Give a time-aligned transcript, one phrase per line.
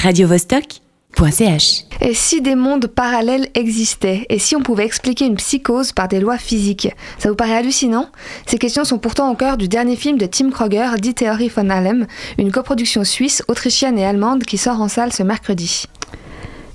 [0.00, 1.84] radiovostok.ch.
[2.00, 4.24] Et si des mondes parallèles existaient?
[4.30, 6.88] Et si on pouvait expliquer une psychose par des lois physiques?
[7.18, 8.08] Ça vous paraît hallucinant?
[8.46, 11.68] Ces questions sont pourtant au cœur du dernier film de Tim Kroger, Die Theorie von
[11.68, 12.06] Allem,
[12.38, 15.84] une coproduction suisse, autrichienne et allemande qui sort en salle ce mercredi.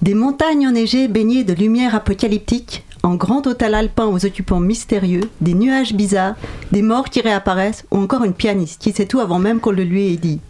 [0.00, 5.54] Des montagnes enneigées baignées de lumière apocalyptique, en grand hôtel alpin aux occupants mystérieux, des
[5.54, 6.34] nuages bizarres,
[6.72, 9.84] des morts qui réapparaissent, ou encore une pianiste qui sait tout avant même qu'on le
[9.84, 10.40] lui ait dit.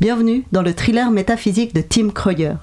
[0.00, 2.54] Bienvenue dans le thriller métaphysique de Tim Kreuger.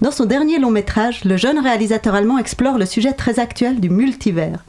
[0.00, 3.90] Dans son dernier long métrage, le jeune réalisateur allemand explore le sujet très actuel du
[3.90, 4.64] multivers,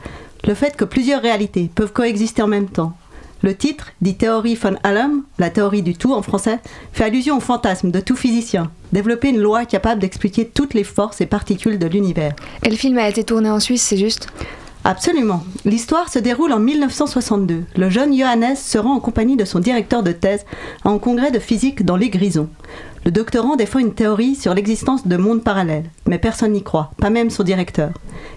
[0.46, 2.96] le fait que plusieurs réalités peuvent coexister en même temps.
[3.42, 6.60] Le titre, dit Théorie von Allem, la théorie du tout en français,
[6.94, 11.22] fait allusion au fantasme de tout physicien, développer une loi capable d'expliquer toutes les forces
[11.22, 12.36] et particules de l'univers.
[12.62, 14.28] Et le film a été tourné en Suisse, c'est juste?
[14.84, 15.44] Absolument.
[15.66, 17.66] L'histoire se déroule en 1962.
[17.76, 20.46] Le jeune Johannes se rend en compagnie de son directeur de thèse
[20.86, 22.50] à un congrès de physique dans les Grisons.
[23.04, 27.10] Le doctorant défend une théorie sur l'existence de mondes parallèles, mais personne n'y croit, pas
[27.10, 27.92] même son directeur.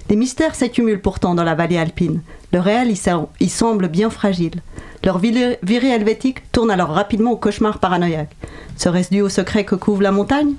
[0.09, 2.21] Des mystères s'accumulent pourtant dans la vallée alpine.
[2.53, 4.61] Le réel y, semble bien fragile.
[5.05, 8.37] Leur virée helvétique tourne alors rapidement au cauchemar paranoïaque.
[8.77, 10.55] Serait-ce dû au secret que couvre la montagne?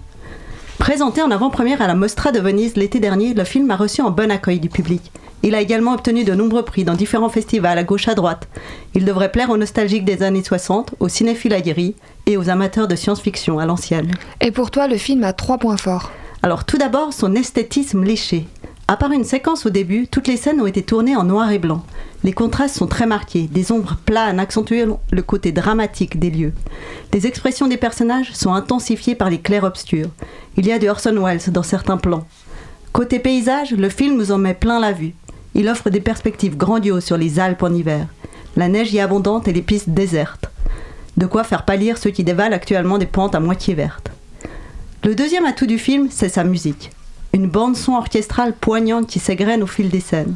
[0.78, 4.10] Présenté en avant-première à la Mostra de Venise l'été dernier, le film a reçu un
[4.10, 5.12] bon accueil du public.
[5.44, 8.48] Il a également obtenu de nombreux prix dans différents festivals à gauche à droite.
[8.94, 11.96] Il devrait plaire aux nostalgiques des années 60, aux cinéphiles aguerris
[12.28, 14.12] et aux amateurs de science-fiction à l'ancienne.
[14.40, 16.12] Et pour toi, le film a trois points forts.
[16.44, 18.46] Alors tout d'abord, son esthétisme léché.
[18.88, 21.60] À part une séquence au début, toutes les scènes ont été tournées en noir et
[21.60, 21.84] blanc.
[22.24, 26.54] Les contrastes sont très marqués, des ombres planes accentuent le côté dramatique des lieux.
[27.14, 30.10] Les expressions des personnages sont intensifiées par les clairs-obscurs.
[30.58, 32.28] Il y a du Orson Welles dans certains plans.
[32.92, 35.14] Côté paysage, le film nous en met plein la vue.
[35.54, 38.08] Il offre des perspectives grandioses sur les Alpes en hiver.
[38.56, 40.50] La neige y est abondante et les pistes désertes.
[41.18, 44.12] De quoi faire pâlir ceux qui dévalent actuellement des pentes à moitié vertes.
[45.04, 46.92] Le deuxième atout du film, c'est sa musique.
[47.34, 50.36] Une bande-son orchestrale poignante qui s'égrène au fil des scènes.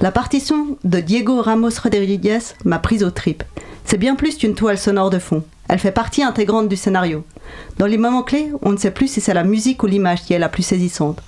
[0.00, 3.44] La partition de Diego Ramos Rodriguez m'a prise aux tripes.
[3.84, 5.44] C'est bien plus qu'une toile sonore de fond.
[5.68, 7.24] Elle fait partie intégrante du scénario.
[7.78, 10.32] Dans les moments clés, on ne sait plus si c'est la musique ou l'image qui
[10.32, 11.20] est la plus saisissante.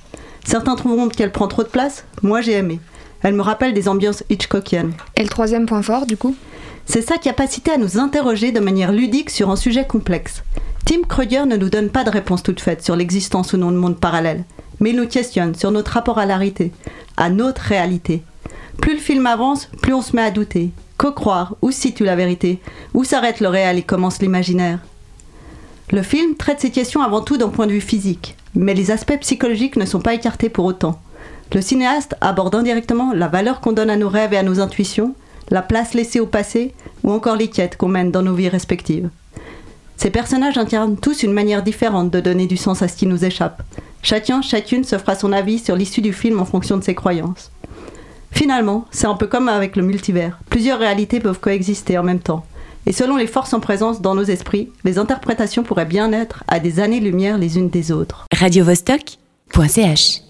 [0.45, 2.81] Certains trouveront qu'elle prend trop de place, moi j'ai aimé.
[3.23, 4.93] Elle me rappelle des ambiances Hitchcockiennes.
[5.17, 6.37] Et le troisième point fort, du coup?
[6.85, 10.43] C'est sa capacité à nous interroger de manière ludique sur un sujet complexe.
[10.85, 13.77] Tim Kreuger ne nous donne pas de réponse toute faite sur l'existence ou non de
[13.77, 14.45] monde parallèle,
[14.79, 16.73] mais il nous questionne sur notre rapport à la réalité,
[17.17, 18.23] à notre réalité.
[18.81, 20.71] Plus le film avance, plus on se met à douter.
[20.97, 21.57] Que croire?
[21.61, 22.61] Où se situe la vérité?
[22.95, 24.79] Où s'arrête le réel et commence l'imaginaire?
[25.91, 29.19] Le film traite ces questions avant tout d'un point de vue physique, mais les aspects
[29.21, 31.01] psychologiques ne sont pas écartés pour autant.
[31.53, 35.15] Le cinéaste aborde indirectement la valeur qu'on donne à nos rêves et à nos intuitions,
[35.51, 36.75] la place laissée au passé
[37.05, 39.09] ou encore les quêtes qu'on mène dans nos vies respectives.
[39.97, 43.25] Ces personnages incarnent tous une manière différente de donner du sens à ce qui nous
[43.25, 43.63] échappe.
[44.03, 47.51] Chacun, chacune se fera son avis sur l'issue du film en fonction de ses croyances.
[48.31, 50.39] Finalement, c'est un peu comme avec le multivers.
[50.51, 52.45] Plusieurs réalités peuvent coexister en même temps.
[52.85, 56.61] Et selon les forces en présence dans nos esprits, les interprétations pourraient bien être à
[56.61, 58.27] des années-lumière les unes des autres.
[58.33, 60.26] radiovostok.ch